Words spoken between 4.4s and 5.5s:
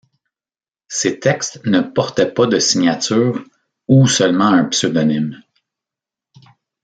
un pseudonyme.